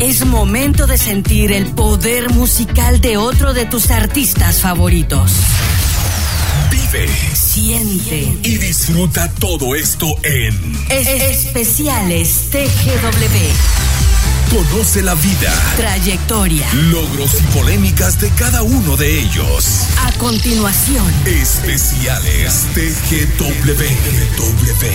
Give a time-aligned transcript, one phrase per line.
[0.00, 5.30] Es momento de sentir el poder musical de otro de tus artistas favoritos.
[6.70, 10.54] Vive, siente y disfruta todo esto en
[10.88, 13.99] Especiales TGW.
[14.50, 19.86] Conoce la vida, trayectoria, logros y polémicas de cada uno de ellos.
[20.04, 23.84] A continuación, especiales TGW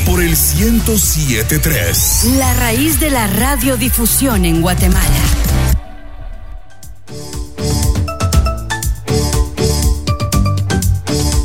[0.06, 2.26] por el 1073.
[2.38, 5.45] La raíz de la radiodifusión en Guatemala.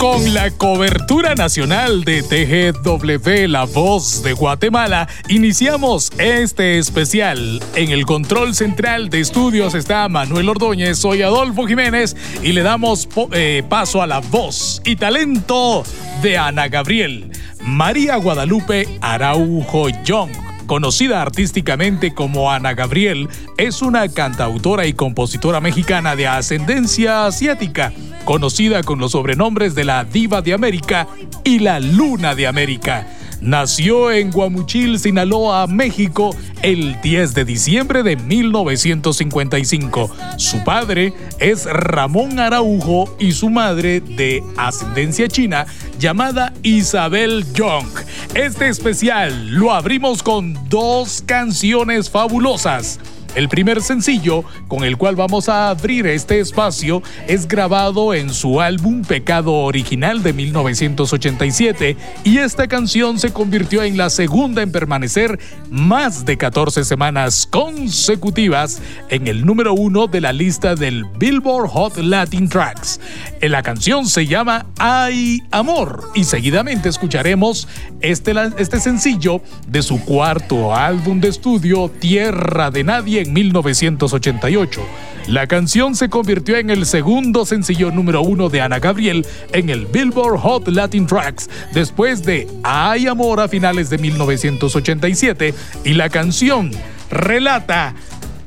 [0.01, 7.63] Con la cobertura nacional de TGW La Voz de Guatemala, iniciamos este especial.
[7.75, 13.11] En el control central de estudios está Manuel Ordóñez, soy Adolfo Jiménez y le damos
[13.33, 15.85] eh, paso a la voz y talento
[16.23, 17.31] de Ana Gabriel,
[17.61, 26.15] María Guadalupe Araujo Young conocida artísticamente como Ana Gabriel, es una cantautora y compositora mexicana
[26.15, 27.93] de ascendencia asiática,
[28.25, 31.09] conocida con los sobrenombres de la Diva de América
[31.43, 33.05] y la Luna de América.
[33.41, 40.11] Nació en Guamuchil, Sinaloa, México, el 10 de diciembre de 1955.
[40.37, 45.67] Su padre es Ramón Araujo y su madre, de ascendencia china,
[45.99, 47.89] llamada Isabel Young.
[48.35, 53.01] Este especial lo abrimos con dos canciones fabulosas.
[53.37, 58.61] El primer sencillo con el cual vamos a abrir este espacio es grabado en su
[58.61, 65.39] álbum Pecado Original de 1987 y esta canción se convirtió en la segunda en permanecer
[65.71, 71.99] más de 14 semanas consecutivas en el número uno de la lista del Billboard Hot
[71.99, 73.01] Latin Tracks.
[73.41, 77.69] La canción se llama Ay Amor y seguidamente escucharemos
[78.01, 84.81] este, este sencillo de su cuarto álbum de estudio Tierra de Nadie en 1988.
[85.27, 89.87] La canción se convirtió en el segundo sencillo número uno de Ana Gabriel en el
[89.87, 95.55] Billboard Hot Latin Tracks después de Hay Amor a finales de 1987
[95.85, 96.71] y la canción
[97.11, 97.95] relata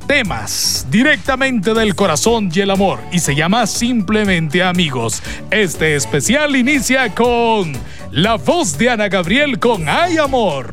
[0.08, 5.22] temas directamente del corazón y el amor y se llama Simplemente Amigos.
[5.52, 7.74] Este especial inicia con
[8.12, 10.72] la voz de Ana Gabriel con Hay Amor.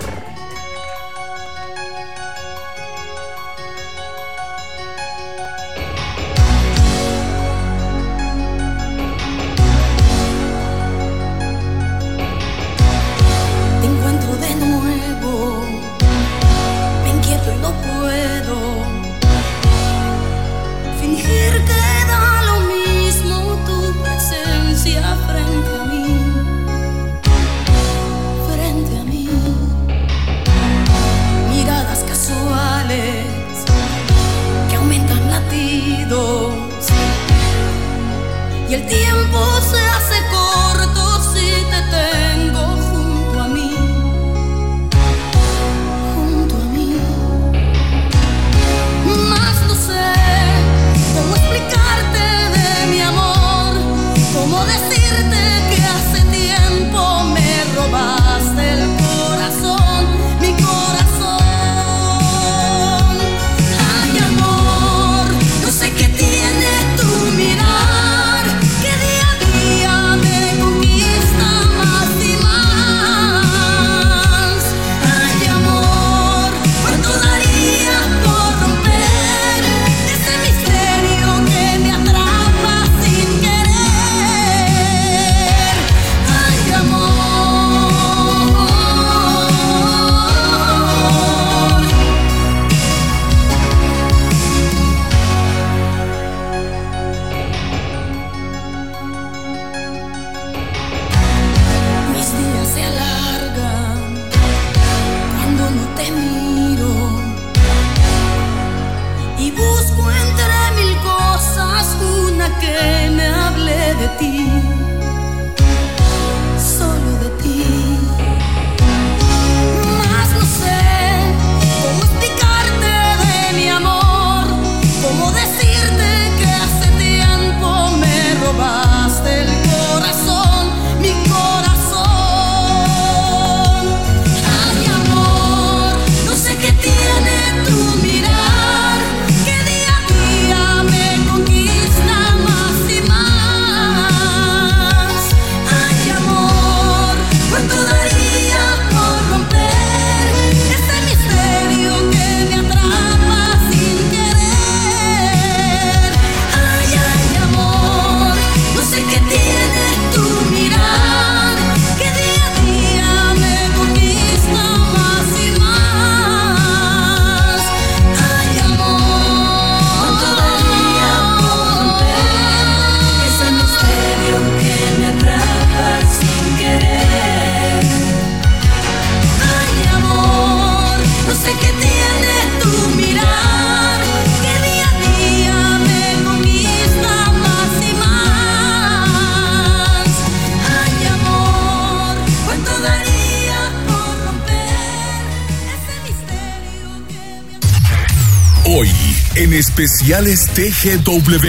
[199.37, 201.47] En especiales TGW.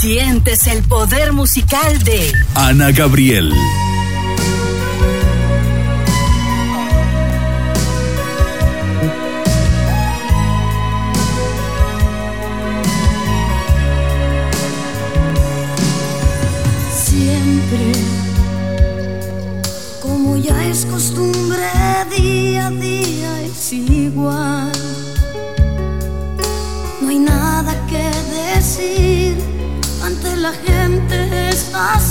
[0.00, 3.52] Sientes el poder musical de Ana Gabriel.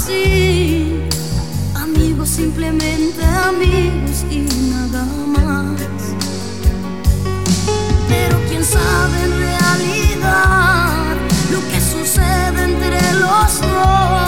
[0.04, 1.00] Así.
[1.76, 4.40] Amigos, simplemente amigos y
[4.70, 5.82] nada más.
[8.08, 11.16] Pero quién sabe en realidad
[11.52, 14.23] lo que sucede entre los dos.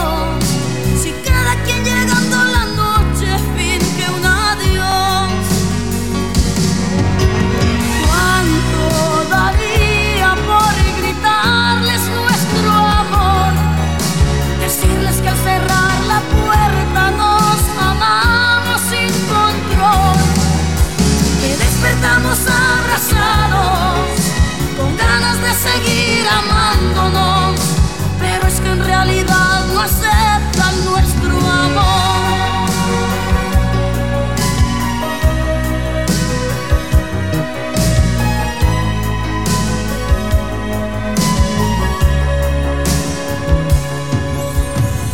[29.85, 32.69] Aceptan nuestro amor.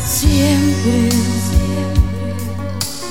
[0.05, 1.11] Siempre,
[1.49, 2.35] siempre,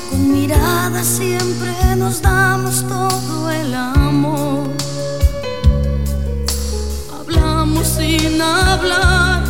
[0.09, 4.71] con mirada siempre nos damos todo el amor.
[7.21, 9.45] Hablamos sin hablar,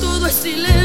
[0.00, 0.83] todo es silencio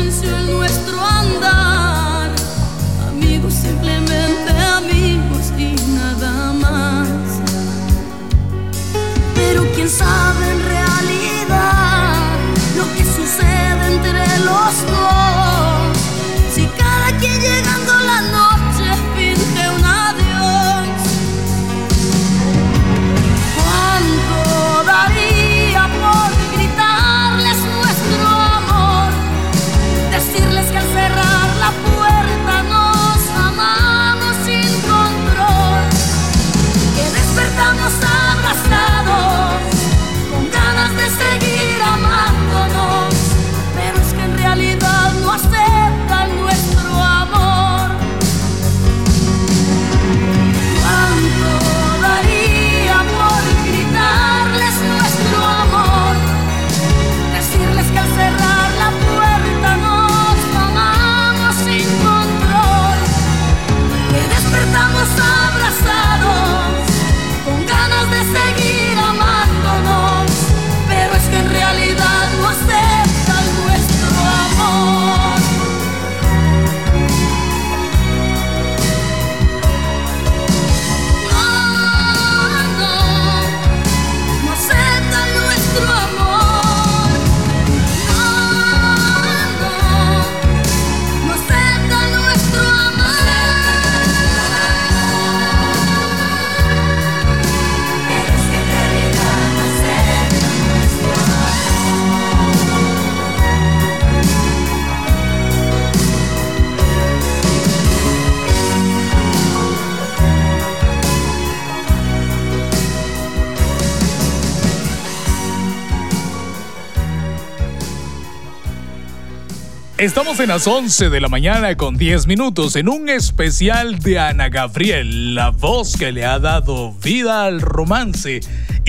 [120.00, 124.48] Estamos en las 11 de la mañana con 10 minutos en un especial de Ana
[124.48, 128.40] Gabriel, la voz que le ha dado vida al romance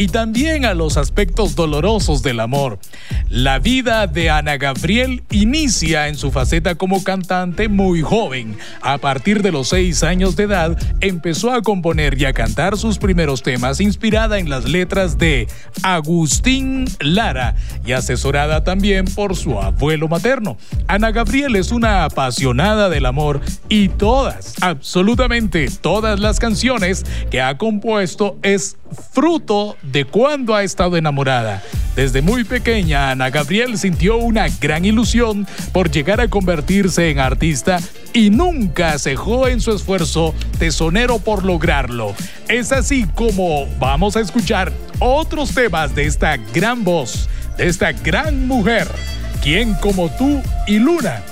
[0.00, 2.78] y también a los aspectos dolorosos del amor.
[3.28, 8.56] La vida de Ana Gabriel inicia en su faceta como cantante muy joven.
[8.80, 12.96] A partir de los 6 años de edad empezó a componer y a cantar sus
[12.96, 15.48] primeros temas inspirada en las letras de
[15.82, 17.54] Agustín Lara
[17.84, 20.56] y asesorada también por su abuelo materno.
[20.88, 27.58] Ana Gabriel es una apasionada del amor y todas, absolutamente todas las canciones que ha
[27.58, 28.78] compuesto es
[29.12, 31.62] fruto de cuando ha estado enamorada.
[31.96, 37.78] Desde muy pequeña, Ana Gabriel sintió una gran ilusión por llegar a convertirse en artista
[38.12, 42.14] y nunca cejó en su esfuerzo tesonero por lograrlo.
[42.48, 47.28] Es así como vamos a escuchar otros temas de esta gran voz,
[47.58, 48.88] de esta gran mujer.
[49.42, 51.22] ¿Quién como tú y Luna?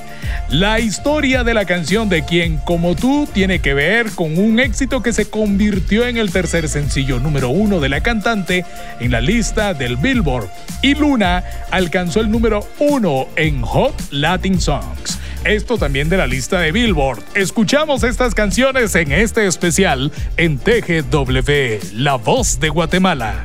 [0.50, 5.02] La historia de la canción de Quien como tú tiene que ver con un éxito
[5.02, 8.64] que se convirtió en el tercer sencillo número uno de la cantante
[9.00, 10.48] en la lista del Billboard
[10.82, 15.18] y Luna alcanzó el número uno en Hot Latin Songs.
[15.44, 17.22] Esto también de la lista de Billboard.
[17.34, 23.44] Escuchamos estas canciones en este especial en TGW, La Voz de Guatemala.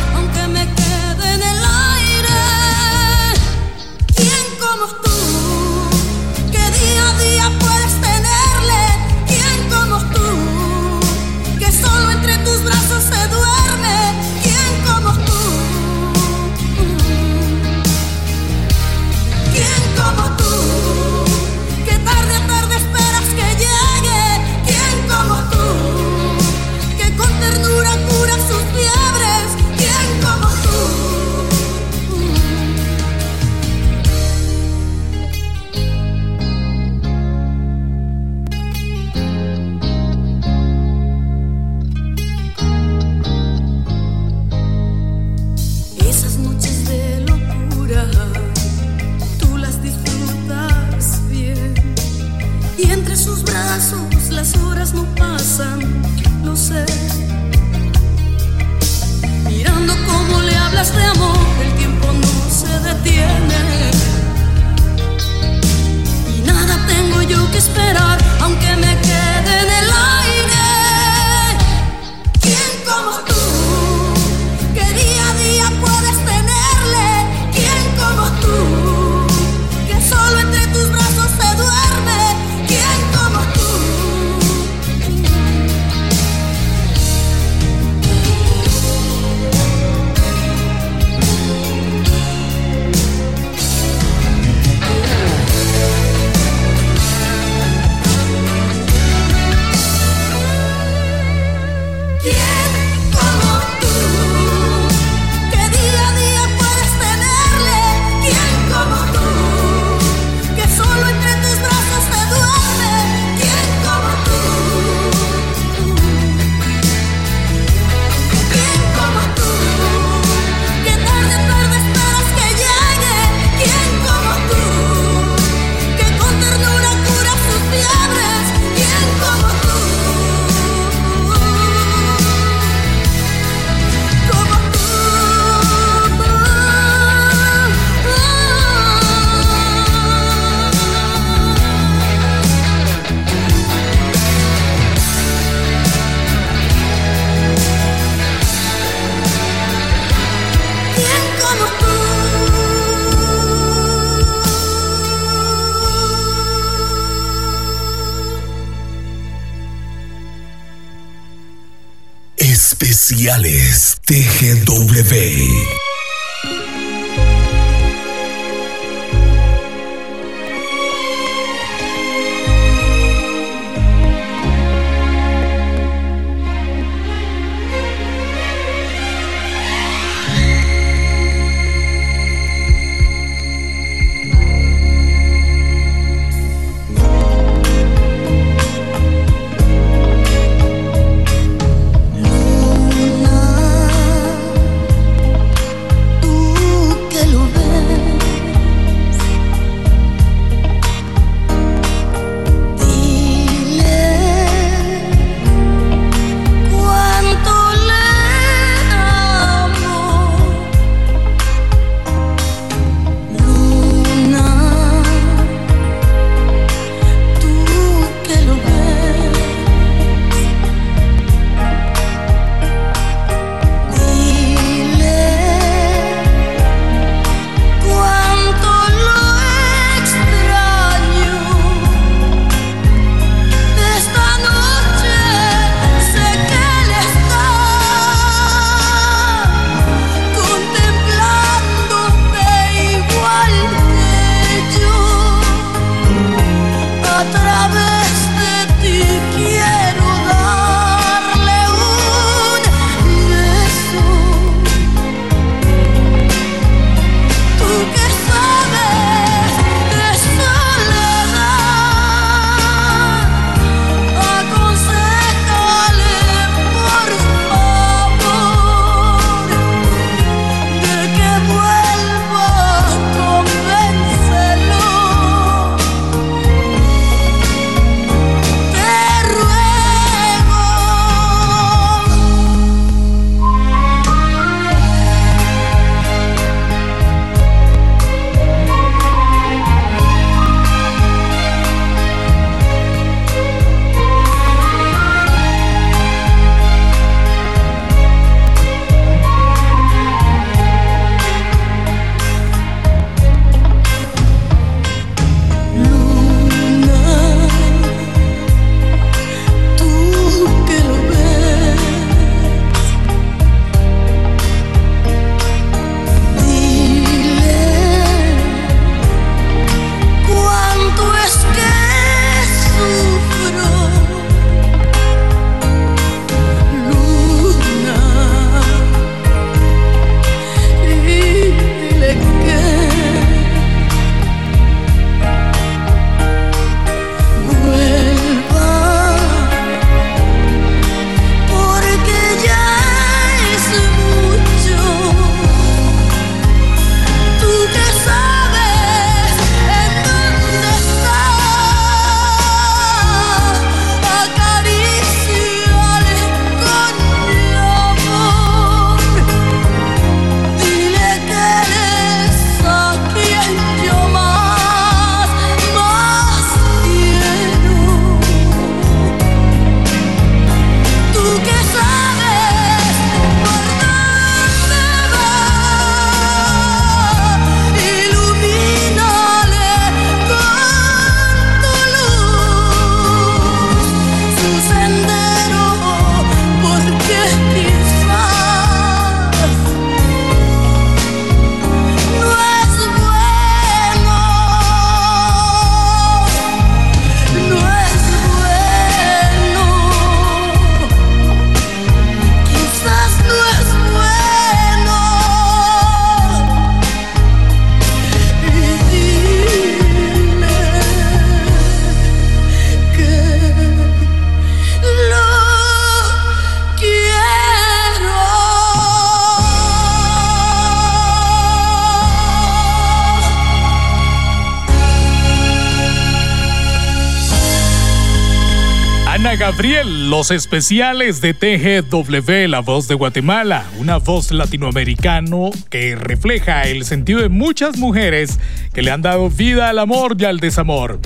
[429.41, 436.85] Gabriel, los especiales de TGW, la voz de Guatemala, una voz latinoamericano que refleja el
[436.85, 438.39] sentido de muchas mujeres
[438.71, 440.99] que le han dado vida al amor y al desamor.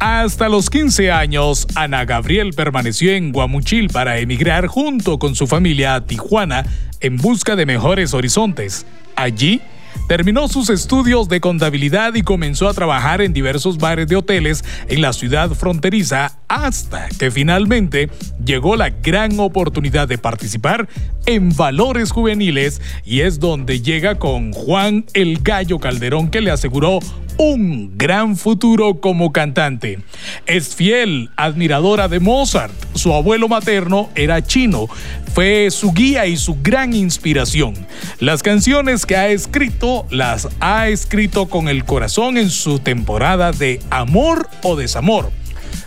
[0.00, 5.94] Hasta los 15 años, Ana Gabriel permaneció en Guamuchil para emigrar junto con su familia
[5.94, 6.66] a Tijuana
[6.98, 8.84] en busca de mejores horizontes.
[9.14, 9.62] Allí,
[10.08, 15.00] Terminó sus estudios de contabilidad y comenzó a trabajar en diversos bares de hoteles en
[15.00, 18.08] la ciudad fronteriza hasta que finalmente
[18.44, 20.88] llegó la gran oportunidad de participar
[21.26, 27.00] en Valores Juveniles y es donde llega con Juan el Gallo Calderón que le aseguró
[27.38, 30.00] un gran futuro como cantante.
[30.46, 32.72] Es fiel admiradora de Mozart.
[32.94, 34.88] Su abuelo materno era chino.
[35.34, 37.74] Fue su guía y su gran inspiración.
[38.20, 43.80] Las canciones que ha escrito las ha escrito con el corazón en su temporada de
[43.90, 45.30] amor o desamor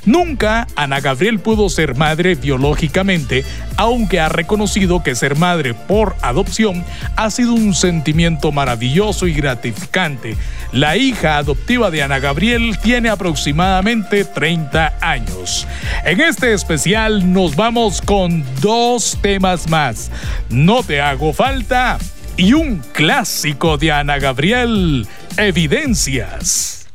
[0.06, 3.44] Nunca Ana Gabriel pudo ser madre biológicamente,
[3.78, 6.84] aunque ha reconocido que ser madre por adopción
[7.16, 10.38] ha sido un sentimiento maravilloso y gratificante.
[10.72, 15.68] La hija adoptiva de Ana Gabriel tiene aproximadamente 30 años.
[16.06, 20.12] En este especial nos vamos con dos temas más.
[20.50, 21.98] No te hago falta
[22.38, 25.08] y un clásico de Ana Gabriel,
[25.38, 26.88] Evidencias.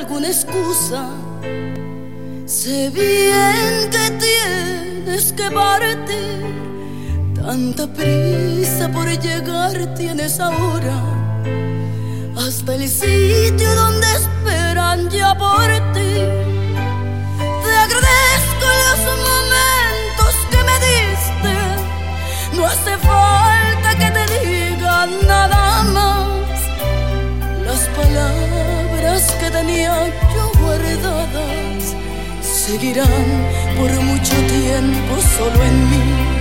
[0.00, 1.10] Alguna excusa.
[2.46, 6.40] Sé bien que tienes que partir,
[7.34, 10.96] tanta prisa por llegar tienes ahora.
[12.36, 16.14] Hasta el sitio donde esperan ya por ti.
[17.62, 21.54] Te agradezco los momentos que me diste.
[22.56, 26.58] No hace falta que te diga nada más.
[27.66, 28.59] Las palabras
[29.38, 31.94] que tenía yo guardadas
[32.40, 33.06] seguirán
[33.76, 36.39] por mucho tiempo solo en mí.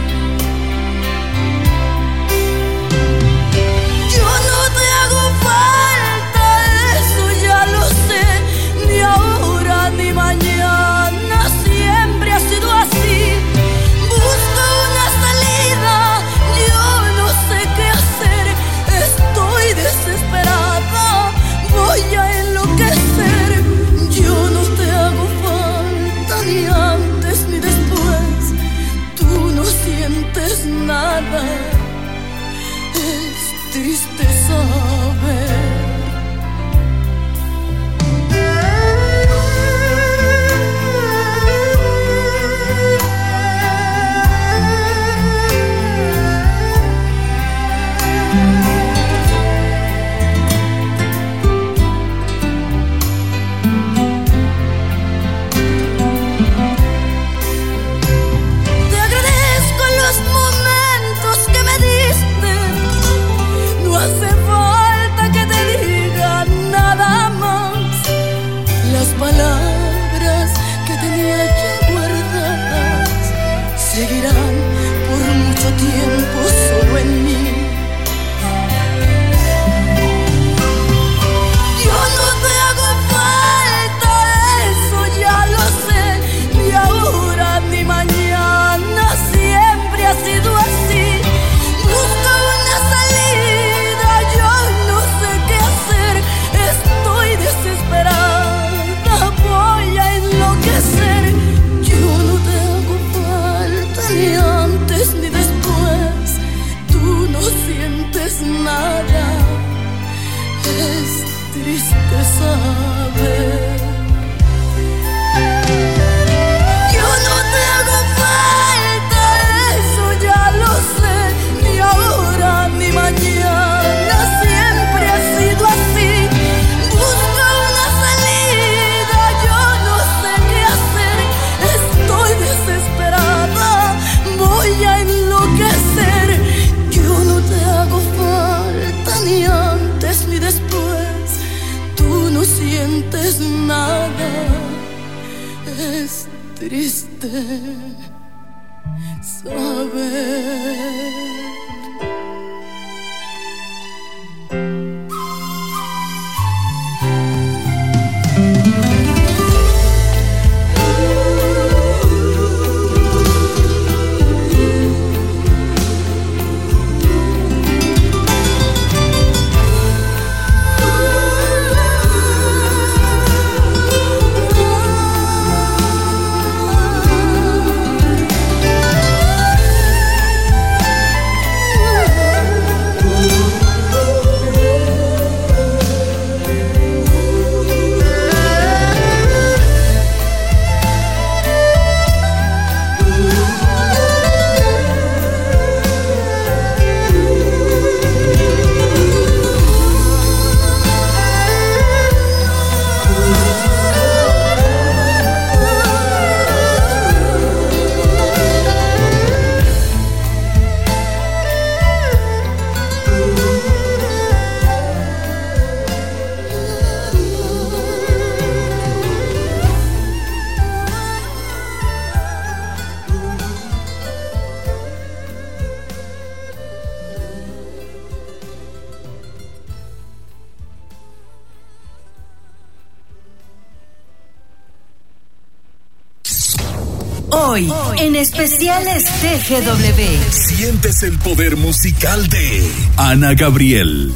[238.39, 240.31] Especiales TGW.
[240.31, 244.13] Sientes el poder musical de Ana Gabriel.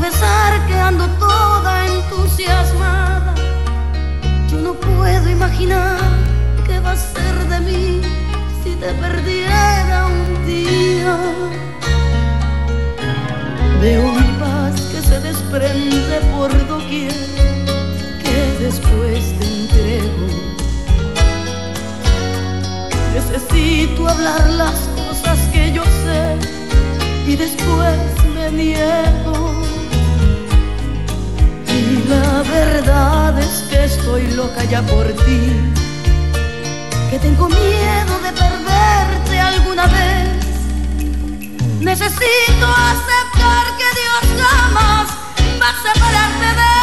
[0.00, 0.74] Confesar que
[1.18, 3.34] toda entusiasmada.
[4.50, 6.00] Yo no puedo imaginar
[6.78, 8.00] va a ser de mí
[8.62, 11.18] si te perdiera un día?
[13.82, 17.12] Veo mi paz que se desprende por doquier,
[18.22, 20.26] que después te entrego.
[23.12, 26.36] Necesito hablar las cosas que yo sé
[27.26, 27.98] y después
[28.34, 29.49] me niego.
[32.10, 35.52] La verdad es que estoy loca ya por ti
[37.08, 40.44] que tengo miedo de perderte alguna vez.
[41.80, 45.08] Necesito aceptar que Dios jamás
[45.62, 46.79] va a separarte de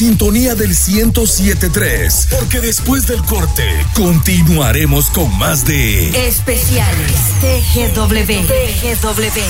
[0.00, 8.46] Sintonía del 1073, porque después del corte continuaremos con más de Especiales TGW.
[8.96, 9.40] TGW.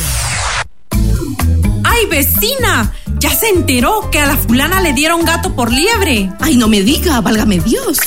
[1.85, 2.93] ¡Ay, vecina!
[3.21, 6.33] Ya se enteró que a la fulana le dieron gato por liebre.
[6.41, 7.99] Ay, no me diga, válgame Dios.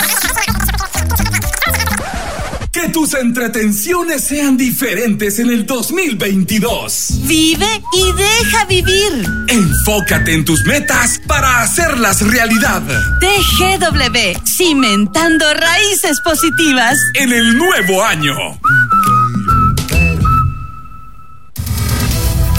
[2.84, 7.20] Que tus entretenciones sean diferentes en el 2022.
[7.22, 9.26] Vive y deja vivir.
[9.48, 12.82] Enfócate en tus metas para hacerlas realidad.
[13.22, 17.00] TGW, cimentando raíces positivas.
[17.14, 18.34] En el nuevo año.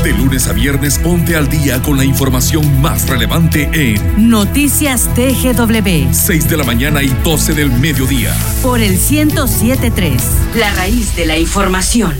[0.05, 6.13] De lunes a viernes ponte al día con la información más relevante en Noticias TGW.
[6.13, 8.35] 6 de la mañana y 12 del mediodía.
[8.63, 10.23] Por el 1073.
[10.57, 12.13] La raíz de la información.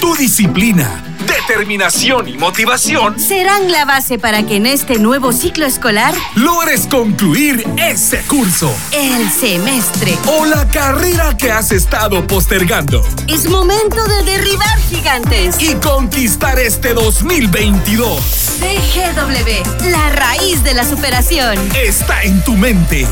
[0.00, 1.13] Tu disciplina
[1.46, 7.66] determinación y motivación serán la base para que en este nuevo ciclo escolar logres concluir
[7.76, 13.02] ese curso, el semestre o la carrera que has estado postergando.
[13.26, 18.20] Es momento de derribar gigantes y conquistar este 2022.
[18.60, 23.06] CGW, la raíz de la superación, está en tu mente.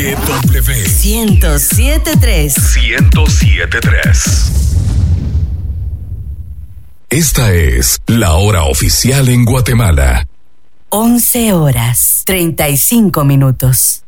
[0.00, 4.52] TGW 1073 1073
[7.10, 10.26] Esta es la hora oficial en Guatemala.
[10.88, 14.04] 11 horas 35 minutos.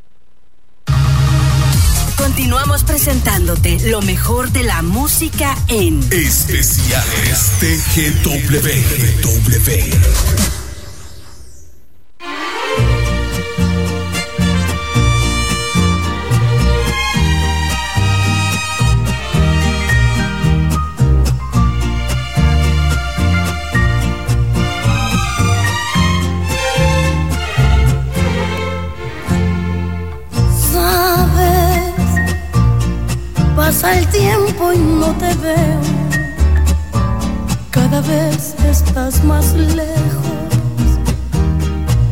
[2.16, 8.52] Continuamos presentándote lo mejor de la música en Especiales TGW.
[33.64, 35.80] Pasa el tiempo y no te veo.
[37.70, 40.88] Cada vez estás más lejos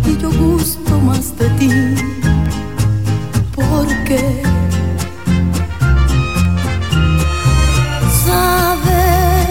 [0.07, 1.70] y yo gusto más de ti.
[3.57, 4.42] ¿Por qué?
[8.24, 9.48] Sabes,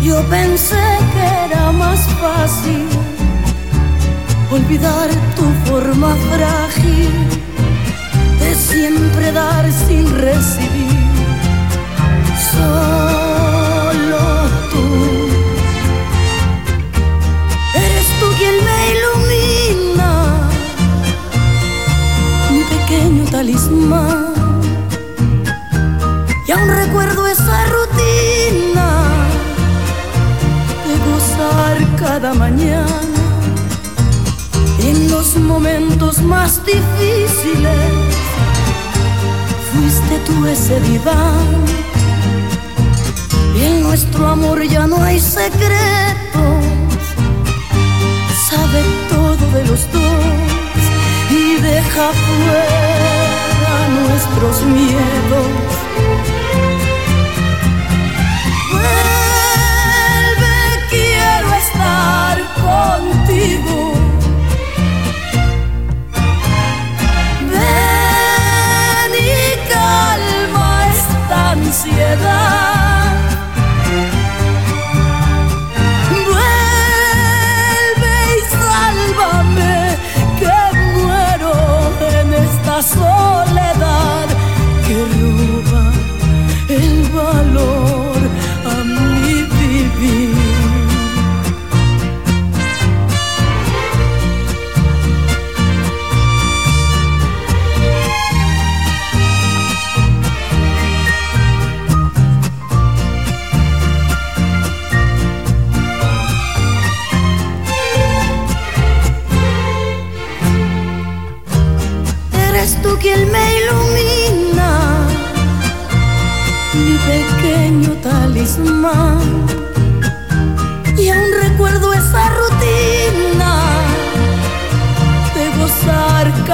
[0.00, 2.86] yo pensé que era más fácil
[4.52, 7.41] olvidar tu forma frágil
[43.56, 46.64] Y en nuestro amor ya no hay secretos,
[48.50, 50.82] sabe todo de los dos
[51.30, 55.71] y deja fuera nuestros miedos.
[72.22, 72.71] love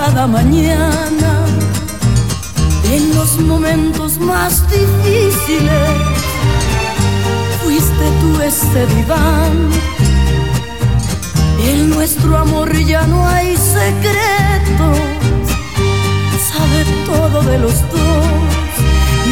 [0.08, 1.44] cada mañana
[2.90, 5.90] en los momentos más difíciles.
[7.62, 9.56] Fuiste tú ese diván.
[11.70, 14.98] En nuestro amor ya no hay secretos
[16.52, 18.74] sabe todo de los dos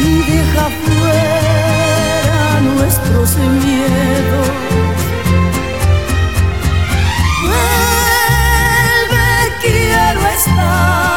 [0.05, 4.86] y deja fuera nuestros miedos.
[10.57, 11.16] nada.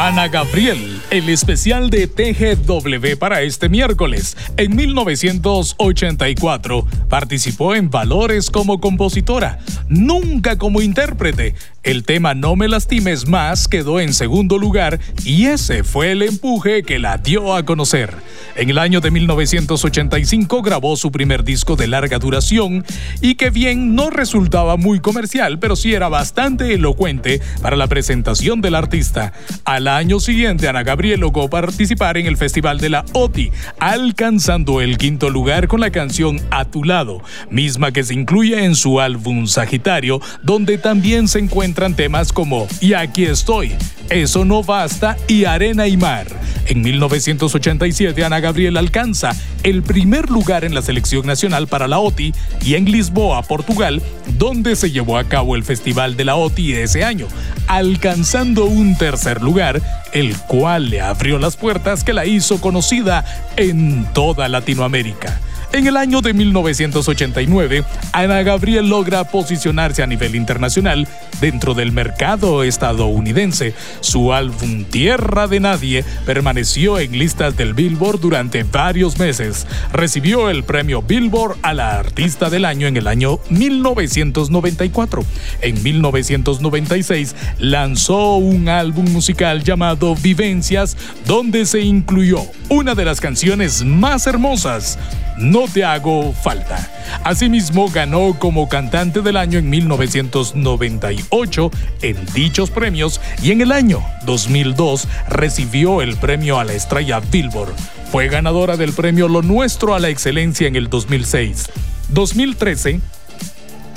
[0.00, 4.36] Ana Gabriel, el especial de TGW para este miércoles.
[4.56, 11.56] En 1984 participó en Valores como compositora, nunca como intérprete.
[11.84, 16.82] El tema No me lastimes más quedó en segundo lugar y ese fue el empuje
[16.82, 18.16] que la dio a conocer.
[18.56, 22.84] En el año de 1985 grabó su primer disco de larga duración
[23.20, 28.60] y que bien no resultaba muy comercial, pero sí era bastante elocuente para la presentación
[28.60, 29.32] del artista.
[29.64, 34.98] Al año siguiente, Ana Gabriel logró participar en el Festival de la OTI, alcanzando el
[34.98, 39.46] quinto lugar con la canción A tu lado, misma que se incluye en su álbum
[39.46, 41.38] Sagitario, donde también se
[41.68, 43.74] encuentran temas como Y aquí estoy,
[44.08, 46.26] Eso no basta y Arena y Mar.
[46.64, 52.34] En 1987, Ana Gabriel alcanza el primer lugar en la selección nacional para la OTI
[52.62, 54.02] y en Lisboa, Portugal,
[54.38, 57.26] donde se llevó a cabo el Festival de la OTI ese año,
[57.66, 63.24] alcanzando un tercer lugar, el cual le abrió las puertas que la hizo conocida
[63.56, 65.38] en toda Latinoamérica.
[65.70, 71.06] En el año de 1989, Ana Gabriel logra posicionarse a nivel internacional
[71.42, 73.74] dentro del mercado estadounidense.
[74.00, 79.66] Su álbum Tierra de Nadie permaneció en listas del Billboard durante varios meses.
[79.92, 85.22] Recibió el premio Billboard a la Artista del Año en el año 1994.
[85.60, 90.96] En 1996 lanzó un álbum musical llamado Vivencias,
[91.26, 92.40] donde se incluyó
[92.70, 94.98] una de las canciones más hermosas,
[95.38, 96.90] No te hago falta.
[97.24, 101.70] Asimismo, ganó como cantante del año en 1998
[102.02, 107.74] en dichos premios y en el año 2002 recibió el premio a la estrella Billboard.
[108.10, 111.66] Fue ganadora del premio Lo Nuestro a la Excelencia en el 2006.
[112.08, 113.00] 2013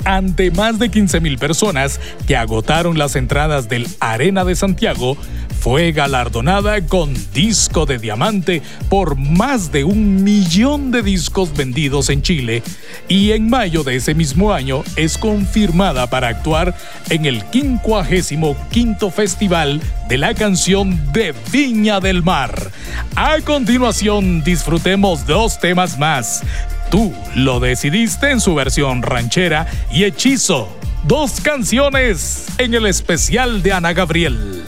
[0.04, 5.16] ante más de 15.000 personas que agotaron las entradas del Arena de Santiago,
[5.62, 12.20] fue galardonada con disco de diamante por más de un millón de discos vendidos en
[12.20, 12.64] Chile
[13.06, 16.74] y en mayo de ese mismo año es confirmada para actuar
[17.10, 22.72] en el 55 Festival de la Canción de Viña del Mar.
[23.14, 26.42] A continuación disfrutemos dos temas más.
[26.90, 30.76] Tú lo decidiste en su versión ranchera y hechizo.
[31.04, 34.64] Dos canciones en el especial de Ana Gabriel.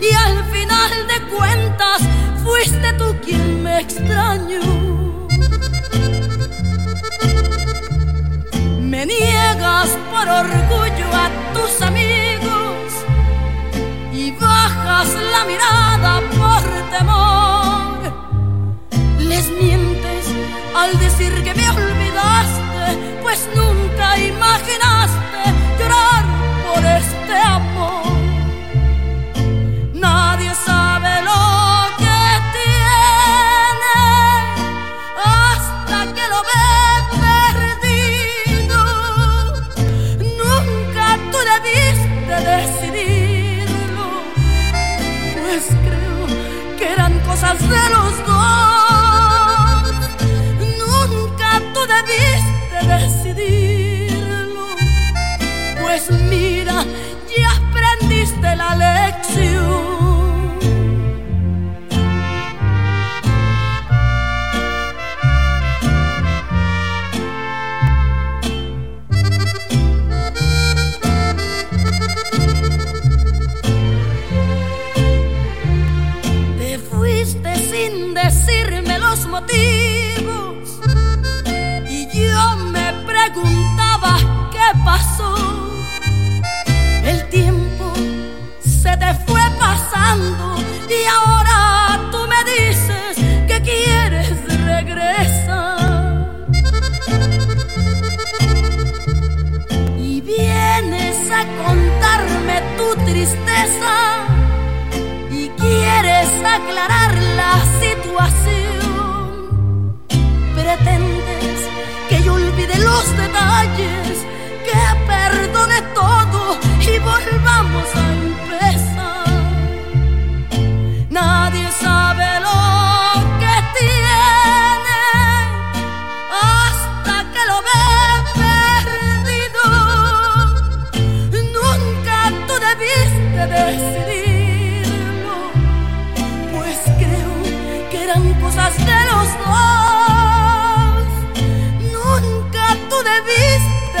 [0.00, 2.00] Y al final de cuentas
[2.42, 4.60] fuiste tú quien me extrañó.
[8.80, 12.92] Me niegas por orgullo a tus amigos
[14.12, 17.98] y bajas la mirada por temor.
[19.18, 20.26] Les mientes
[20.74, 25.42] al decir que me olvidaste, pues nunca imaginaste
[25.78, 26.24] llorar
[26.66, 28.21] por este amor.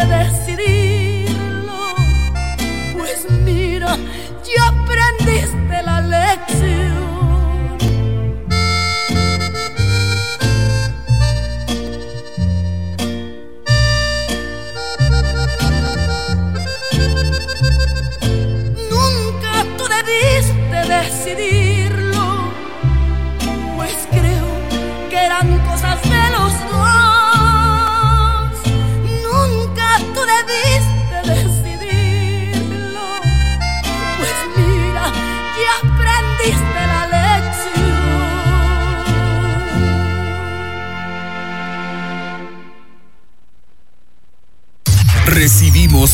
[0.04, 0.41] puedes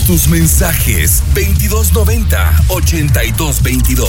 [0.08, 4.08] tus mensajes 2290 8222.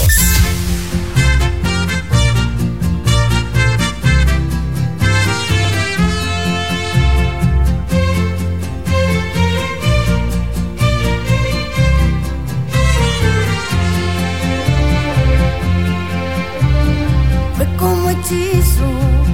[17.58, 19.29] Fue como hechizo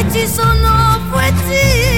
[0.00, 1.89] Fouetti son nom, fouetti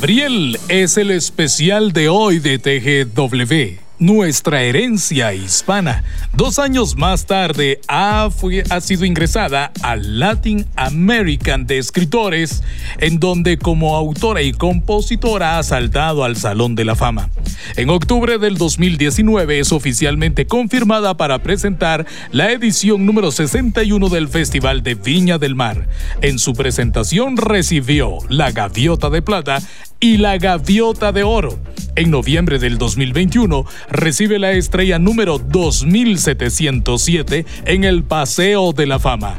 [0.00, 3.80] Gabriel es el especial de hoy de TGW.
[3.98, 6.04] Nuestra herencia hispana.
[6.34, 12.62] Dos años más tarde ha, fue- ha sido ingresada al Latin American de Escritores,
[12.98, 17.28] en donde como autora y compositora ha saltado al Salón de la Fama.
[17.76, 24.82] En octubre del 2019 es oficialmente confirmada para presentar la edición número 61 del Festival
[24.82, 25.86] de Viña del Mar.
[26.22, 29.58] En su presentación recibió la Gaviota de Plata
[30.00, 31.58] y la Gaviota de Oro.
[31.94, 39.36] En noviembre del 2021 recibe la estrella número 2707 en el Paseo de la Fama.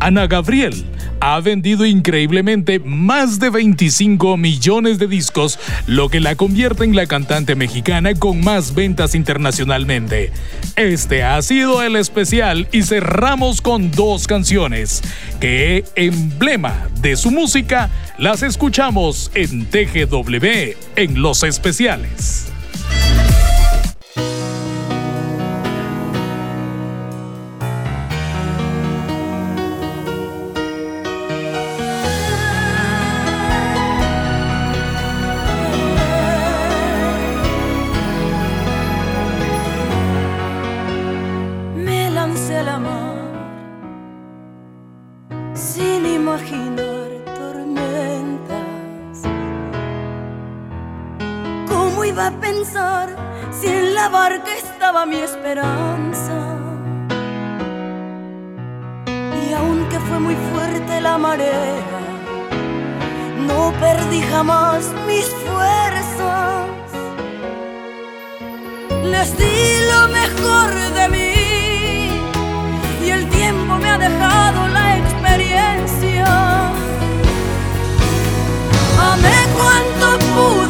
[0.00, 0.84] Ana Gabriel
[1.20, 7.06] ha vendido increíblemente más de 25 millones de discos, lo que la convierte en la
[7.06, 10.32] cantante mexicana con más ventas internacionalmente.
[10.76, 15.02] Este ha sido el especial y cerramos con dos canciones
[15.40, 20.46] que, emblema de su música, las escuchamos en TGW
[20.96, 22.50] en los especiales.
[55.14, 56.36] Mi esperanza?
[59.42, 62.00] Y aunque fue muy fuerte la marea,
[63.48, 66.66] no perdí jamás mis fuerzas.
[69.12, 69.56] Les di
[69.92, 71.34] lo mejor de mí
[73.04, 76.26] y el tiempo me ha dejado la experiencia.
[79.12, 80.63] Amé cuanto pude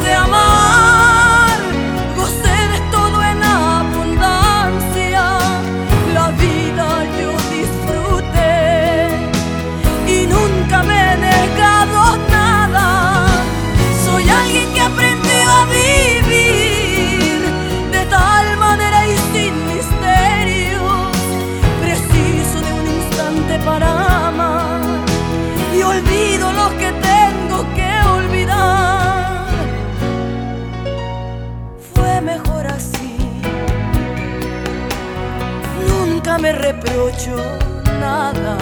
[38.33, 38.57] nada.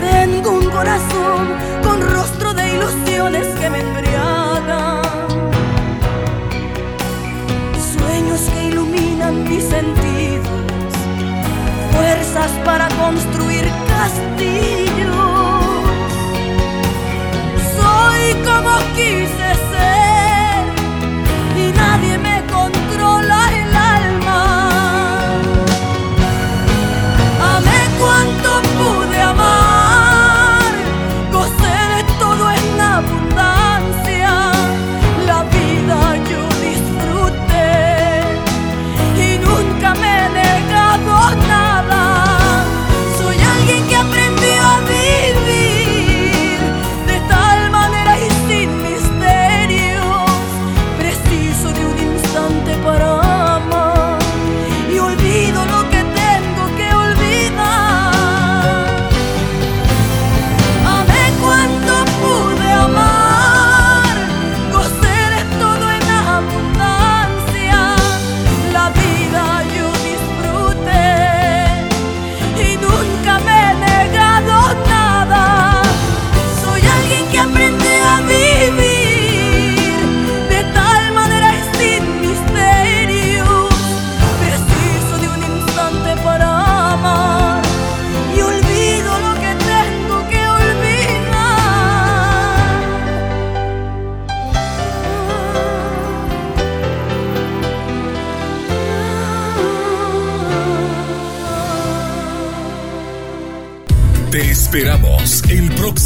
[0.00, 1.48] Tengo un corazón
[1.82, 5.02] con rostro de ilusiones que me embriagan.
[7.94, 10.48] Sueños que iluminan mis sentidos.
[11.92, 14.87] Fuerzas para construir castillos.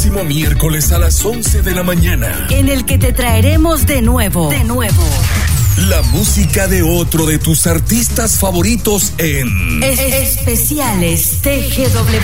[0.03, 2.47] Próximo miércoles a las 11 de la mañana.
[2.49, 5.01] En el que te traeremos de nuevo, de nuevo,
[5.77, 12.19] La música de otro de tus artistas favoritos en es- especiales TGW.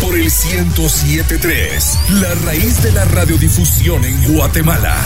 [0.00, 4.96] por el 1073, la raíz de la radiodifusión en Guatemala.